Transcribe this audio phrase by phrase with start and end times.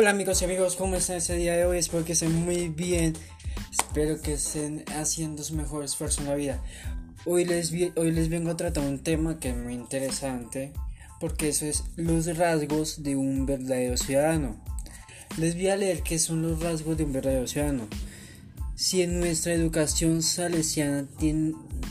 [0.00, 1.78] Hola amigos y amigos, ¿cómo están este día de hoy?
[1.78, 3.14] Espero que estén muy bien.
[3.72, 6.62] Espero que estén haciendo su mejor esfuerzo en la vida.
[7.24, 10.72] Hoy les, hoy les vengo a tratar un tema que es muy interesante
[11.18, 14.62] porque eso es los rasgos de un verdadero ciudadano.
[15.36, 17.88] Les voy a leer qué son los rasgos de un verdadero ciudadano.
[18.76, 21.08] Si en nuestra educación salesiana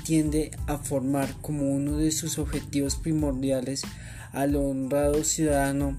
[0.06, 3.82] tiende a formar como uno de sus objetivos primordiales
[4.32, 5.98] al honrado ciudadano,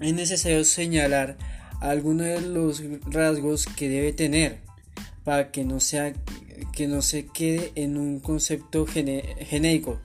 [0.00, 1.36] es necesario señalar
[1.80, 4.58] algunos de los rasgos que debe tener
[5.24, 6.12] para que no, sea,
[6.72, 10.00] que no se quede en un concepto genérico,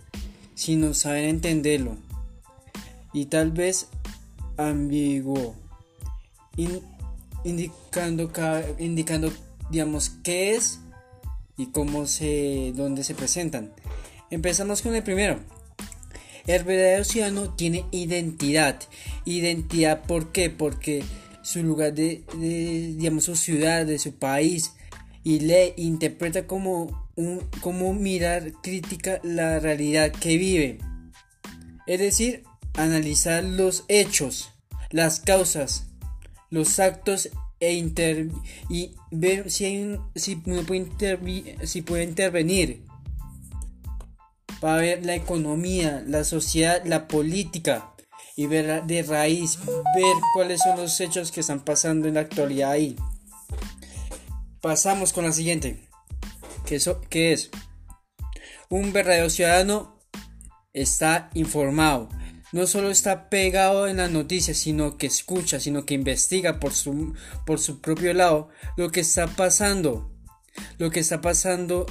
[0.56, 1.98] sino saber entenderlo
[3.14, 3.88] y tal vez
[4.58, 5.56] ambiguo,
[7.44, 8.32] indicando,
[8.80, 9.32] indicando
[9.70, 10.80] digamos qué es
[11.58, 13.72] y cómo se, dónde se presentan.
[14.32, 15.40] Empezamos con el primero.
[16.46, 18.80] El verdadero ciudadano tiene identidad.
[19.26, 20.50] Identidad, ¿por qué?
[20.50, 21.04] Porque
[21.42, 22.24] su lugar de,
[22.98, 24.74] digamos, su ciudad, de su país,
[25.24, 30.80] y le interpreta como un como mirar crítica la realidad que vive.
[31.88, 34.52] Es decir, analizar los hechos,
[34.90, 35.88] las causas,
[36.50, 37.30] los actos
[37.60, 38.30] e inter
[38.70, 42.84] y ver si hay si puede, si puede intervenir
[44.64, 47.94] para ver la economía, la sociedad, la política
[48.38, 49.60] y ver de raíz,
[49.94, 52.96] ver cuáles son los hechos que están pasando en la actualidad ahí.
[54.62, 55.90] Pasamos con la siguiente,
[56.66, 57.52] que, eso, que es
[58.70, 60.00] un verdadero ciudadano
[60.72, 62.08] está informado.
[62.54, 67.14] No solo está pegado en las noticias, sino que escucha, sino que investiga por su,
[67.46, 70.10] por su propio lado lo que está pasando.
[70.78, 71.86] Lo que está pasando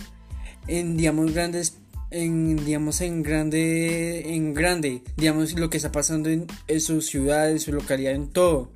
[0.69, 1.82] en, digamos, grandes
[2.13, 6.47] en digamos en grande en grande digamos lo que está pasando en,
[6.81, 8.73] su ciudad en su localidad en todo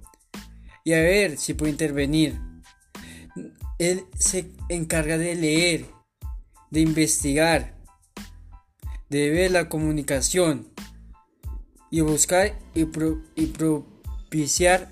[0.85, 2.41] y a ver si puede intervenir
[3.79, 5.87] él se encarga de leer
[6.71, 7.77] de investigar
[9.09, 10.69] de ver la comunicación
[11.91, 12.85] y buscar y,
[13.47, 14.91] propiciar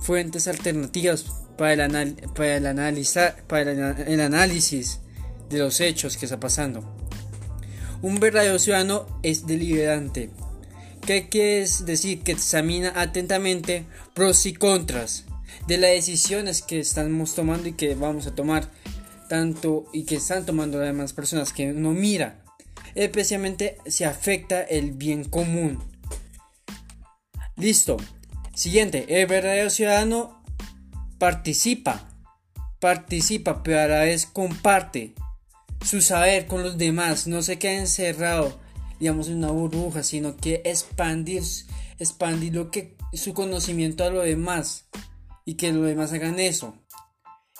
[0.00, 1.24] fuentes alternativas
[1.58, 5.00] para el, para el, analizar, para el análisis
[5.48, 6.95] de los hechos que está pasando.
[8.02, 10.30] Un verdadero ciudadano es deliberante.
[11.06, 12.22] ¿Qué quiere decir?
[12.22, 13.84] Que examina atentamente
[14.14, 15.24] pros y contras
[15.66, 18.70] de las decisiones que estamos tomando y que vamos a tomar
[19.28, 22.42] tanto y que están tomando las demás personas que no mira
[22.94, 25.82] especialmente si afecta el bien común
[27.56, 27.96] listo
[28.54, 30.42] siguiente el verdadero ciudadano
[31.18, 32.08] participa
[32.78, 35.14] participa pero a la vez comparte
[35.86, 38.58] su saber con los demás, no se queda encerrado,
[38.98, 41.44] digamos, en una burbuja, sino que expandir,
[42.00, 44.88] expandir lo que, su conocimiento a los demás
[45.44, 46.76] y que los demás hagan eso.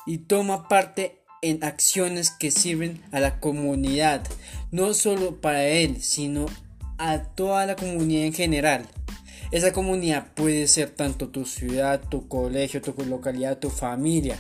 [0.07, 4.27] Y toma parte en acciones que sirven a la comunidad,
[4.73, 6.47] no solo para él, sino
[6.99, 8.89] a toda la comunidad en general.
[9.53, 14.37] Esa comunidad puede ser tanto tu ciudad, tu colegio, tu localidad, tu familia.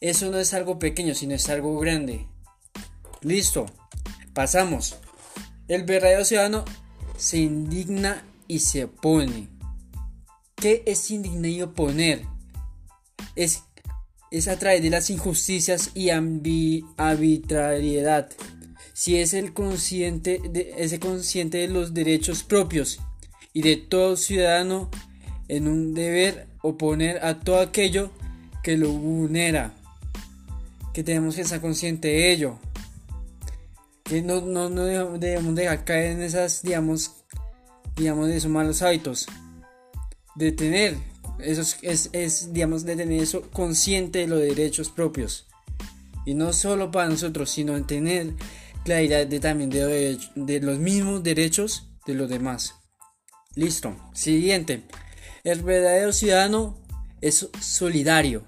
[0.00, 2.29] Eso no es algo pequeño, sino es algo grande.
[3.22, 3.66] Listo.
[4.32, 4.96] Pasamos.
[5.68, 6.64] El verdadero ciudadano
[7.16, 9.48] se indigna y se opone.
[10.54, 12.22] ¿Qué es indignar y oponer?
[13.36, 13.64] Es,
[14.30, 16.08] es a través de las injusticias y
[16.96, 18.30] arbitrariedad.
[18.94, 23.00] Si es el consciente de, ese consciente de los derechos propios
[23.52, 24.90] y de todo ciudadano
[25.48, 28.10] en un deber oponer a todo aquello
[28.62, 29.74] que lo vulnera.
[30.94, 32.58] Que tenemos que estar consciente de ello
[34.24, 37.12] no, no, no debemos dejar caer en esas, digamos,
[37.96, 39.26] digamos, esos malos hábitos.
[40.34, 40.96] De tener,
[41.38, 45.46] eso es, es, digamos, de tener eso consciente de los derechos propios.
[46.26, 48.34] Y no solo para nosotros, sino en tener
[48.84, 52.74] claridad de también de, de los mismos derechos de los demás.
[53.54, 53.96] Listo.
[54.12, 54.82] Siguiente.
[55.44, 56.78] El verdadero ciudadano
[57.20, 58.44] es solidario.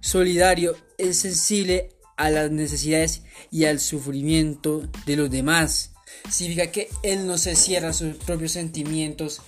[0.00, 5.92] Solidario es sensible a las necesidades y al sufrimiento de los demás.
[6.28, 9.40] Significa que él no se cierra a sus propios sentimientos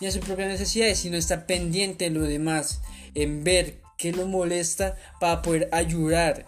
[0.00, 2.80] ni a sus propias necesidades, sino está pendiente de los demás,
[3.14, 6.46] en ver qué lo molesta para poder ayudar,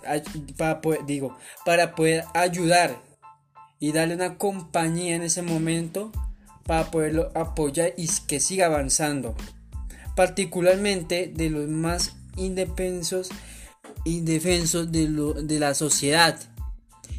[0.57, 3.01] para digo, para poder ayudar
[3.79, 6.11] y darle una compañía en ese momento
[6.65, 9.37] para poderlo apoyar y que siga avanzando.
[10.17, 13.31] Particularmente de los más indefensos,
[14.07, 16.39] indefensos de, lo, de la sociedad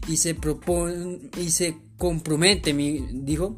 [0.08, 3.58] y se propone y se compromete, dijo,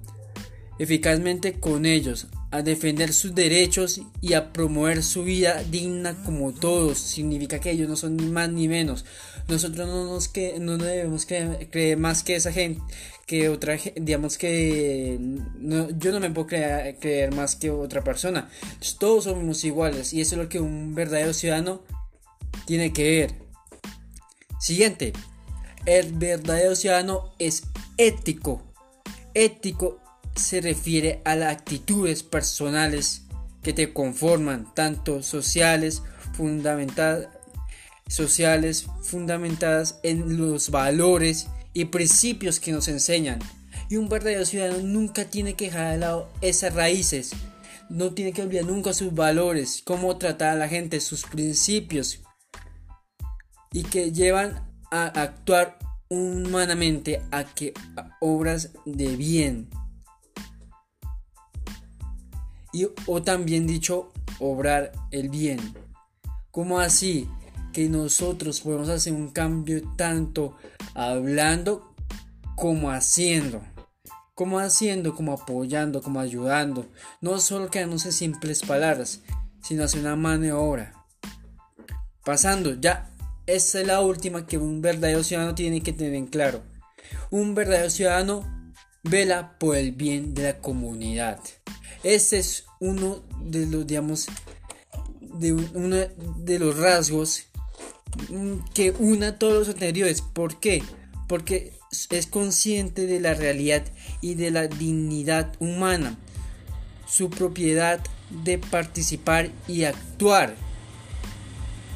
[0.80, 6.98] eficazmente con ellos, a defender sus derechos y a promover su vida digna como todos.
[6.98, 9.06] Significa que ellos no son ni más ni menos.
[9.48, 12.82] Nosotros no nos que no debemos creer, más que esa gente,
[13.28, 15.20] que otra, digamos que
[15.98, 18.50] yo no me puedo creer, creer más que otra persona.
[18.98, 21.84] todos somos iguales y eso es lo que un verdadero ciudadano
[22.70, 23.34] tiene que ver.
[24.60, 25.12] Siguiente,
[25.88, 27.64] el verdadero ciudadano es
[27.98, 28.62] ético.
[29.34, 30.00] Ético
[30.36, 33.24] se refiere a las actitudes personales
[33.64, 37.30] que te conforman, tanto sociales, fundamentadas,
[40.04, 43.40] en los valores y principios que nos enseñan.
[43.90, 47.32] Y un verdadero ciudadano nunca tiene que dejar de lado esas raíces,
[47.90, 52.20] no tiene que olvidar nunca sus valores, cómo tratar a la gente, sus principios,
[53.72, 55.78] y que llevan a actuar
[56.10, 57.74] humanamente a que
[58.20, 59.70] obras de bien
[62.72, 65.60] y, o también dicho obrar el bien.
[66.52, 67.30] como así?
[67.74, 70.58] Que nosotros podemos hacer un cambio tanto
[70.96, 71.94] hablando
[72.56, 73.62] como haciendo.
[74.34, 76.88] Como haciendo, como apoyando, como ayudando.
[77.22, 79.22] No solo quedarnos en simples palabras,
[79.62, 80.94] sino hacer una maniobra.
[82.26, 83.10] Pasando, ya,
[83.56, 86.62] esta es la última que un verdadero ciudadano tiene que tener en claro.
[87.32, 88.74] Un verdadero ciudadano
[89.04, 91.40] vela por el bien de la comunidad.
[92.04, 94.28] Este es uno de los, digamos,
[95.22, 97.46] de uno de los rasgos
[98.74, 100.22] que una todos los anteriores.
[100.22, 100.84] ¿Por qué?
[101.28, 101.74] Porque
[102.10, 103.84] es consciente de la realidad
[104.22, 106.18] y de la dignidad humana,
[107.08, 108.00] su propiedad
[108.44, 110.56] de participar y actuar,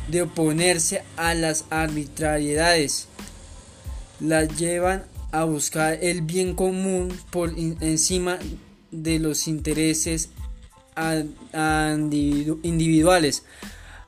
[0.08, 3.08] de oponerse a las arbitrariedades,
[4.20, 8.38] la llevan a buscar el bien común por encima
[8.92, 10.30] de los intereses
[12.64, 13.44] individuales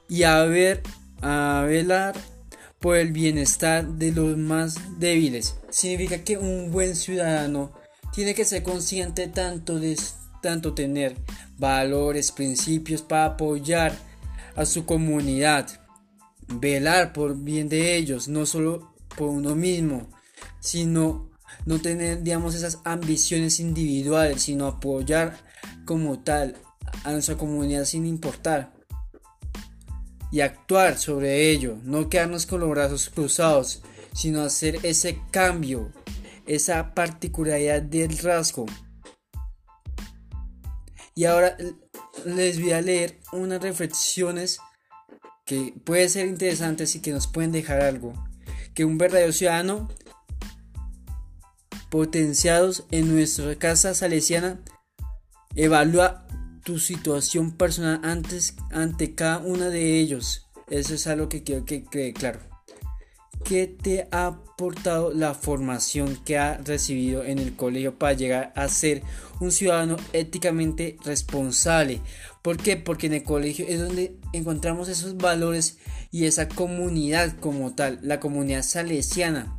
[0.07, 0.83] y a, ver,
[1.21, 2.15] a velar
[2.79, 5.55] por el bienestar de los más débiles.
[5.69, 7.73] Significa que un buen ciudadano
[8.13, 9.97] tiene que ser consciente tanto de
[10.41, 11.15] tanto tener
[11.57, 13.97] valores, principios para apoyar
[14.55, 15.67] a su comunidad,
[16.47, 20.09] velar por bien de ellos, no solo por uno mismo,
[20.59, 21.29] sino
[21.65, 25.37] no tener, digamos, esas ambiciones individuales, sino apoyar
[25.85, 26.57] como tal
[27.03, 28.73] a nuestra comunidad sin importar.
[30.31, 33.81] Y actuar sobre ello, no quedarnos con los brazos cruzados,
[34.13, 35.91] sino hacer ese cambio,
[36.45, 38.65] esa particularidad del rasgo.
[41.13, 41.55] Y ahora
[42.25, 44.59] les voy a leer unas reflexiones
[45.45, 48.13] que pueden ser interesantes y que nos pueden dejar algo.
[48.73, 49.87] Que un verdadero ciudadano
[51.95, 54.59] potenciados en nuestra casa salesiana,
[55.55, 56.27] evalúa
[56.65, 60.49] tu situación personal antes ante cada una de ellos.
[60.67, 62.54] Eso es algo que quiero que quede claro.
[63.45, 68.67] ¿Qué te ha aportado la formación que ha recibido en el colegio para llegar a
[68.69, 69.03] ser
[69.39, 72.01] un ciudadano éticamente responsable?
[72.41, 72.75] ¿Por qué?
[72.75, 75.77] Porque en el colegio es donde encontramos esos valores
[76.09, 79.55] y esa comunidad como tal, la comunidad salesiana.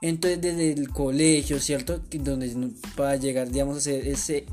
[0.00, 2.00] Entonces desde el colegio, ¿cierto?
[2.20, 4.46] Donde para llegar, digamos, a ser ese,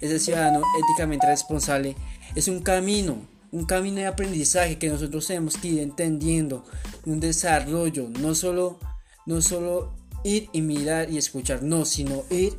[0.00, 1.96] ese ciudadano éticamente responsable,
[2.36, 6.64] es un camino, un camino de aprendizaje que nosotros tenemos que ir entendiendo,
[7.06, 8.80] un desarrollo, no solo,
[9.26, 9.94] no solo
[10.24, 12.58] ir y mirar y escuchar, no, sino ir,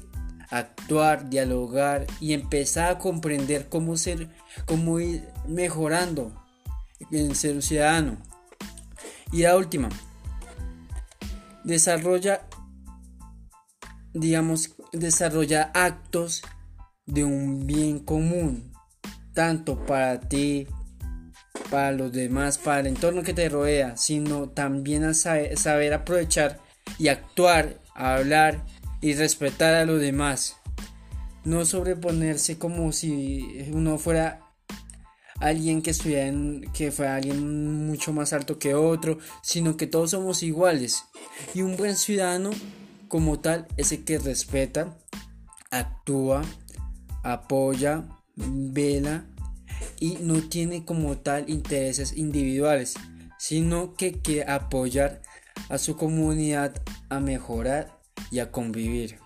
[0.49, 4.29] actuar, dialogar y empezar a comprender cómo ser,
[4.65, 6.31] cómo ir mejorando
[7.11, 8.17] en ser un ciudadano.
[9.33, 9.89] Y la última,
[11.65, 12.47] desarrolla,
[14.13, 16.41] digamos, desarrolla actos
[17.05, 18.71] de un bien común,
[19.33, 20.65] tanto para ti,
[21.69, 26.59] para los demás, para el entorno que te rodea, sino también a saber, aprovechar
[26.97, 28.65] y actuar, hablar
[29.01, 30.57] y respetar a los demás.
[31.43, 34.41] No sobreponerse como si uno fuera
[35.39, 40.11] alguien que estuviera en, que fue alguien mucho más alto que otro, sino que todos
[40.11, 41.03] somos iguales.
[41.53, 42.51] Y un buen ciudadano
[43.07, 44.97] como tal es el que respeta,
[45.69, 46.41] actúa,
[47.23, 48.05] apoya,
[48.35, 49.25] vela
[49.99, 52.95] y no tiene como tal intereses individuales,
[53.37, 55.21] sino que quiere apoyar
[55.69, 57.99] a su comunidad a mejorar
[58.31, 59.19] y a convivir.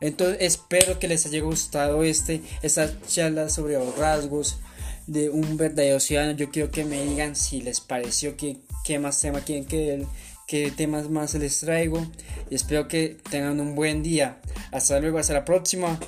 [0.00, 4.58] Entonces espero que les haya gustado este, esta charla sobre los rasgos
[5.06, 6.36] de un verdadero ciudadano.
[6.36, 10.06] Yo quiero que me digan si les pareció que qué más tema quieren que
[10.46, 12.06] qué temas más les traigo.
[12.50, 14.40] Y espero que tengan un buen día.
[14.72, 15.98] Hasta luego, hasta la próxima.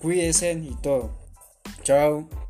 [0.00, 1.16] Cuídense y todo.
[1.82, 2.45] Chao.